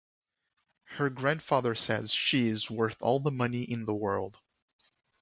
[0.97, 4.39] Her grandfather says she is worth all the money in the world.